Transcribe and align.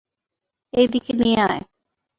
এই 0.73 0.87
দিকে 0.87 1.11
নিয়ে 1.13 1.39
আয়। 1.45 1.61